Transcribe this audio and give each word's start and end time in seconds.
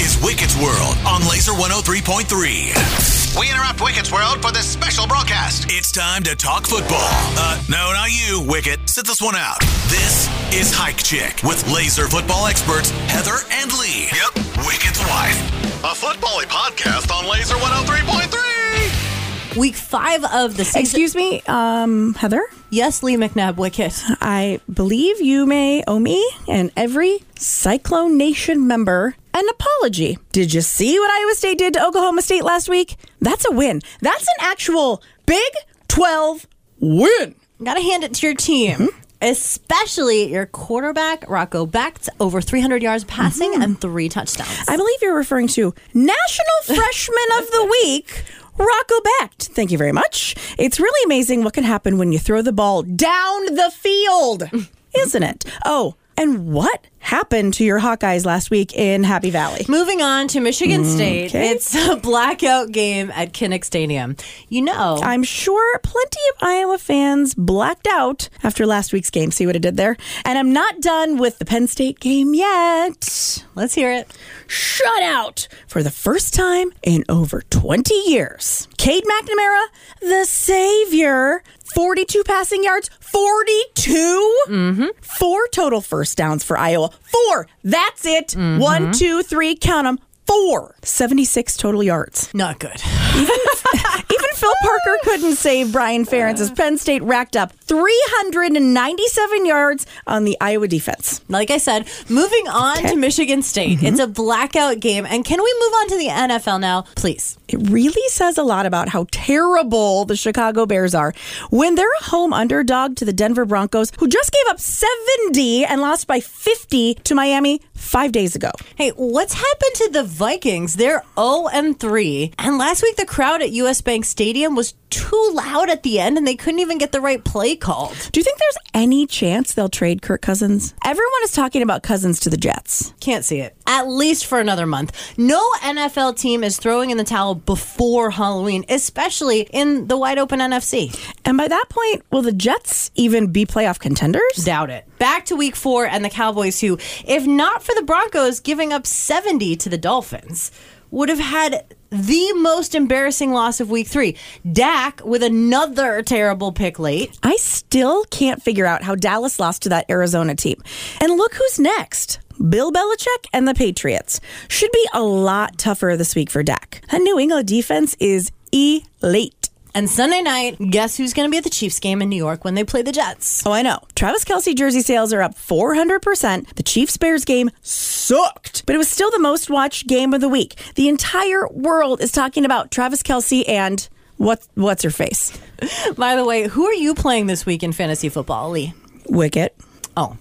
is 0.00 0.16
Wickett's 0.16 0.56
World 0.56 0.96
on 1.06 1.20
Laser 1.28 1.52
103.3. 1.52 3.36
We 3.38 3.50
interrupt 3.50 3.80
Wickett's 3.80 4.10
World 4.10 4.40
for 4.40 4.50
this 4.50 4.66
special 4.66 5.06
broadcast. 5.06 5.66
It's 5.68 5.92
time 5.92 6.22
to 6.22 6.34
talk 6.34 6.66
football. 6.66 7.04
Uh, 7.36 7.60
no, 7.68 7.92
not 7.92 8.08
you, 8.08 8.40
Wickett. 8.48 8.88
Sit 8.88 9.06
this 9.06 9.20
one 9.20 9.36
out. 9.36 9.60
This 9.92 10.26
is 10.54 10.72
Hike 10.72 10.96
Check 10.96 11.42
with 11.42 11.70
laser 11.70 12.08
football 12.08 12.46
experts 12.46 12.88
Heather 13.12 13.44
and 13.52 13.70
Leigh. 13.78 14.08
Yep, 14.08 14.32
Wickett's 14.64 15.00
wife. 15.04 15.36
A 15.84 15.94
football 15.94 16.40
podcast 16.48 17.12
on 17.14 17.30
Laser 17.30 17.56
103.3. 17.56 19.58
Week 19.58 19.74
five 19.74 20.24
of 20.24 20.56
the 20.56 20.64
season. 20.64 20.80
Excuse 20.80 21.14
me, 21.14 21.42
um, 21.46 22.14
Heather. 22.14 22.42
Yes, 22.70 23.02
Leigh 23.02 23.16
McNabb 23.16 23.56
Wickett. 23.56 24.02
I 24.22 24.60
believe 24.72 25.20
you 25.20 25.44
may 25.44 25.84
owe 25.86 25.98
me 25.98 26.26
and 26.48 26.70
every 26.74 27.18
Cyclone 27.36 28.16
Nation 28.16 28.66
member 28.66 29.14
an 29.34 29.48
apology. 29.48 30.18
Did 30.32 30.52
you 30.52 30.60
see 30.60 30.98
what 30.98 31.10
Iowa 31.10 31.34
State 31.34 31.58
did 31.58 31.74
to 31.74 31.86
Oklahoma 31.86 32.22
State 32.22 32.44
last 32.44 32.68
week? 32.68 32.96
That's 33.20 33.46
a 33.48 33.52
win. 33.52 33.80
That's 34.00 34.22
an 34.22 34.46
actual 34.46 35.02
Big 35.26 35.52
12 35.88 36.46
win. 36.80 37.34
Gotta 37.62 37.82
hand 37.82 38.04
it 38.04 38.14
to 38.14 38.26
your 38.26 38.34
team. 38.34 38.76
Mm-hmm. 38.76 38.98
Especially 39.22 40.32
your 40.32 40.46
quarterback, 40.46 41.28
Rocco 41.28 41.66
Becht, 41.66 42.08
over 42.20 42.40
300 42.40 42.82
yards 42.82 43.04
passing 43.04 43.52
mm-hmm. 43.52 43.62
and 43.62 43.80
three 43.80 44.08
touchdowns. 44.08 44.64
I 44.66 44.76
believe 44.76 45.02
you're 45.02 45.14
referring 45.16 45.48
to 45.48 45.74
National 45.92 46.46
Freshman 46.64 47.38
of 47.38 47.50
the 47.50 47.68
Week. 47.82 48.24
Rocco 48.56 48.94
Becht. 49.20 49.48
Thank 49.54 49.70
you 49.70 49.78
very 49.78 49.92
much. 49.92 50.34
It's 50.58 50.80
really 50.80 51.04
amazing 51.04 51.44
what 51.44 51.54
can 51.54 51.64
happen 51.64 51.98
when 51.98 52.12
you 52.12 52.18
throw 52.18 52.42
the 52.42 52.52
ball 52.52 52.82
down 52.82 53.54
the 53.54 53.70
field, 53.70 54.44
isn't 54.96 55.22
it? 55.22 55.44
Oh, 55.64 55.96
and 56.16 56.52
what 56.52 56.86
happened 57.10 57.52
to 57.54 57.64
your 57.64 57.80
Hawkeyes 57.80 58.24
last 58.24 58.52
week 58.52 58.72
in 58.72 59.02
Happy 59.02 59.30
Valley? 59.30 59.66
Moving 59.68 60.00
on 60.00 60.28
to 60.28 60.38
Michigan 60.38 60.84
mm, 60.84 60.94
State, 60.94 61.30
okay. 61.30 61.50
it's 61.50 61.74
a 61.74 61.96
blackout 61.96 62.70
game 62.70 63.10
at 63.10 63.32
Kinnick 63.32 63.64
Stadium. 63.64 64.14
You 64.48 64.62
know, 64.62 65.00
I'm 65.02 65.24
sure 65.24 65.80
plenty 65.80 66.20
of 66.30 66.36
Iowa 66.40 66.78
fans 66.78 67.34
blacked 67.34 67.88
out 67.88 68.28
after 68.44 68.64
last 68.64 68.92
week's 68.92 69.10
game. 69.10 69.32
See 69.32 69.44
what 69.44 69.56
it 69.56 69.62
did 69.62 69.76
there? 69.76 69.96
And 70.24 70.38
I'm 70.38 70.52
not 70.52 70.80
done 70.80 71.18
with 71.18 71.40
the 71.40 71.44
Penn 71.44 71.66
State 71.66 71.98
game 71.98 72.32
yet. 72.32 73.44
let's 73.56 73.74
hear 73.74 73.92
it. 73.92 74.16
Shut 74.46 75.02
out 75.02 75.48
for 75.66 75.82
the 75.82 75.90
first 75.90 76.32
time 76.32 76.70
in 76.84 77.04
over 77.08 77.42
20 77.50 77.92
years. 78.08 78.68
Cade 78.78 79.02
McNamara, 79.02 79.66
the 80.00 80.24
savior, 80.26 81.42
42 81.74 82.22
passing 82.24 82.62
yards, 82.64 82.90
42? 83.00 84.44
Mm-hmm. 84.48 84.84
Four 85.00 85.48
total 85.48 85.80
first 85.80 86.16
downs 86.16 86.44
for 86.44 86.58
Iowa. 86.58 86.90
Four. 87.02 87.46
That's 87.64 88.04
it. 88.06 88.34
One, 88.36 88.92
two, 88.92 89.22
three, 89.22 89.54
count 89.56 89.84
them. 89.86 89.98
Four. 90.26 90.76
76 90.82 91.56
total 91.56 91.82
yards. 91.82 92.32
Not 92.34 92.58
good. 92.60 92.80
Even 93.16 93.26
Phil 94.40 94.54
Parker 94.62 94.96
couldn't 95.02 95.34
save 95.34 95.70
Brian 95.70 96.06
Ferentz 96.06 96.40
as 96.40 96.50
Penn 96.50 96.78
State 96.78 97.02
racked 97.02 97.36
up 97.36 97.52
397 97.52 99.44
yards 99.44 99.84
on 100.06 100.24
the 100.24 100.34
Iowa 100.40 100.66
defense. 100.66 101.20
Like 101.28 101.50
I 101.50 101.58
said, 101.58 101.86
moving 102.08 102.48
on 102.48 102.78
to 102.84 102.96
Michigan 102.96 103.42
State. 103.42 103.80
Mm-hmm. 103.80 103.86
It's 103.86 104.00
a 104.00 104.06
blackout 104.06 104.80
game. 104.80 105.04
And 105.04 105.26
can 105.26 105.42
we 105.42 105.54
move 105.60 105.72
on 105.74 105.88
to 105.88 105.98
the 105.98 106.06
NFL 106.06 106.58
now, 106.58 106.86
please? 106.96 107.38
It 107.48 107.68
really 107.68 108.08
says 108.08 108.38
a 108.38 108.42
lot 108.42 108.64
about 108.64 108.88
how 108.88 109.06
terrible 109.10 110.06
the 110.06 110.16
Chicago 110.16 110.64
Bears 110.64 110.94
are 110.94 111.12
when 111.50 111.74
they're 111.74 111.92
a 112.00 112.04
home 112.04 112.32
underdog 112.32 112.96
to 112.96 113.04
the 113.04 113.12
Denver 113.12 113.44
Broncos, 113.44 113.92
who 113.98 114.08
just 114.08 114.32
gave 114.32 114.46
up 114.48 114.58
70 114.58 115.66
and 115.66 115.82
lost 115.82 116.06
by 116.06 116.20
50 116.20 116.94
to 116.94 117.14
Miami 117.14 117.60
five 117.80 118.12
days 118.12 118.36
ago. 118.36 118.50
Hey, 118.76 118.90
what's 118.90 119.34
happened 119.34 119.74
to 119.74 119.90
the 119.90 120.04
Vikings? 120.04 120.76
They're 120.76 121.02
0 121.18 121.48
and 121.52 121.78
3. 121.78 122.32
And 122.38 122.58
last 122.58 122.82
week, 122.82 122.96
the 122.96 123.06
crowd 123.06 123.42
at 123.42 123.50
US 123.50 123.80
Bank 123.80 124.04
Stadium 124.04 124.54
was 124.54 124.74
too 124.90 125.30
loud 125.32 125.70
at 125.70 125.82
the 125.82 125.98
end 126.00 126.18
and 126.18 126.26
they 126.26 126.34
couldn't 126.34 126.60
even 126.60 126.78
get 126.78 126.92
the 126.92 127.00
right 127.00 127.24
play 127.24 127.56
called. 127.56 127.96
Do 128.12 128.20
you 128.20 128.24
think 128.24 128.38
there's 128.38 128.58
any 128.74 129.06
chance 129.06 129.52
they'll 129.52 129.68
trade 129.68 130.02
Kirk 130.02 130.20
Cousins? 130.20 130.74
Everyone 130.84 131.22
is 131.22 131.32
talking 131.32 131.62
about 131.62 131.82
Cousins 131.82 132.20
to 132.20 132.30
the 132.30 132.36
Jets. 132.36 132.92
Can't 133.00 133.24
see 133.24 133.40
it. 133.40 133.56
At 133.66 133.88
least 133.88 134.26
for 134.26 134.40
another 134.40 134.66
month. 134.66 135.16
No 135.16 135.40
NFL 135.62 136.18
team 136.18 136.42
is 136.42 136.58
throwing 136.58 136.90
in 136.90 136.98
the 136.98 137.04
towel 137.04 137.36
before 137.36 138.10
Halloween, 138.10 138.64
especially 138.68 139.42
in 139.52 139.86
the 139.86 139.96
wide 139.96 140.18
open 140.18 140.40
NFC. 140.40 140.96
And 141.24 141.38
by 141.38 141.46
that 141.46 141.66
point, 141.68 142.02
will 142.10 142.22
the 142.22 142.32
Jets 142.32 142.90
even 142.96 143.28
be 143.30 143.46
playoff 143.46 143.78
contenders? 143.78 144.44
Doubt 144.44 144.70
it. 144.70 144.86
Back 144.98 145.26
to 145.26 145.36
week 145.36 145.54
four 145.54 145.86
and 145.86 146.04
the 146.04 146.10
Cowboys, 146.10 146.60
who, 146.60 146.78
if 147.06 147.26
not 147.26 147.62
for 147.62 147.69
the 147.74 147.82
Broncos 147.82 148.40
giving 148.40 148.72
up 148.72 148.86
70 148.86 149.56
to 149.56 149.68
the 149.68 149.78
Dolphins, 149.78 150.50
would 150.90 151.08
have 151.08 151.18
had 151.18 151.64
the 151.90 152.32
most 152.34 152.74
embarrassing 152.74 153.32
loss 153.32 153.60
of 153.60 153.70
week 153.70 153.86
three. 153.86 154.16
Dak 154.50 155.04
with 155.04 155.22
another 155.22 156.02
terrible 156.02 156.52
pick 156.52 156.78
late. 156.78 157.18
I 157.22 157.36
still 157.36 158.04
can't 158.04 158.42
figure 158.42 158.66
out 158.66 158.82
how 158.82 158.94
Dallas 158.94 159.40
lost 159.40 159.62
to 159.62 159.68
that 159.70 159.90
Arizona 159.90 160.34
team. 160.34 160.62
And 161.00 161.16
look 161.16 161.34
who's 161.34 161.58
next. 161.58 162.20
Bill 162.48 162.72
Belichick 162.72 163.26
and 163.32 163.46
the 163.46 163.54
Patriots. 163.54 164.20
Should 164.48 164.72
be 164.72 164.88
a 164.94 165.02
lot 165.02 165.58
tougher 165.58 165.94
this 165.96 166.14
week 166.14 166.30
for 166.30 166.42
Dak. 166.42 166.82
That 166.90 167.02
New 167.02 167.18
England 167.18 167.48
defense 167.48 167.96
is 168.00 168.30
elite. 168.52 169.39
And 169.74 169.88
Sunday 169.88 170.20
night, 170.20 170.56
guess 170.70 170.96
who's 170.96 171.14
going 171.14 171.28
to 171.28 171.30
be 171.30 171.36
at 171.38 171.44
the 171.44 171.50
Chiefs 171.50 171.78
game 171.78 172.02
in 172.02 172.08
New 172.08 172.16
York 172.16 172.44
when 172.44 172.54
they 172.54 172.64
play 172.64 172.82
the 172.82 172.90
Jets? 172.92 173.46
Oh, 173.46 173.52
I 173.52 173.62
know. 173.62 173.78
Travis 173.94 174.24
Kelce 174.24 174.54
jersey 174.54 174.80
sales 174.82 175.12
are 175.12 175.22
up 175.22 175.34
400%. 175.36 176.54
The 176.54 176.62
Chiefs 176.64 176.96
Bears 176.96 177.24
game 177.24 177.50
sucked, 177.62 178.66
but 178.66 178.74
it 178.74 178.78
was 178.78 178.88
still 178.88 179.10
the 179.12 179.20
most 179.20 179.48
watched 179.48 179.86
game 179.86 180.12
of 180.12 180.20
the 180.20 180.28
week. 180.28 180.56
The 180.74 180.88
entire 180.88 181.46
world 181.48 182.00
is 182.00 182.10
talking 182.10 182.44
about 182.44 182.70
Travis 182.72 183.02
Kelce 183.02 183.48
and 183.48 183.88
what, 184.16 184.46
what's 184.54 184.82
her 184.82 184.90
face? 184.90 185.38
By 185.96 186.16
the 186.16 186.24
way, 186.24 186.48
who 186.48 186.66
are 186.66 186.74
you 186.74 186.94
playing 186.94 187.26
this 187.26 187.46
week 187.46 187.62
in 187.62 187.72
fantasy 187.72 188.08
football, 188.08 188.50
Leigh? 188.50 188.74
Wickett. 189.08 189.50
Oh, 189.96 190.16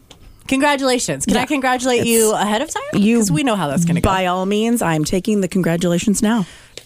congratulations. 0.48 1.26
Can 1.26 1.38
I 1.38 1.42
Yeah. 1.42 1.46
congratulate 1.48 2.06
you 2.06 2.34
ahead 2.34 2.62
of 2.62 2.70
time? 2.70 2.84
You- 2.94 3.18
Because 3.18 3.32
we 3.32 3.44
know 3.44 3.56
how 3.56 3.68
that's 3.68 3.84
going 3.86 3.96
to 3.96 4.02
go. 4.02 4.10
By 4.10 4.28
all 4.28 4.46
means, 4.46 4.82
I'm 4.84 5.06
taking 5.06 5.42
the 5.42 5.48
congratulations 5.48 6.22
now. 6.22 6.46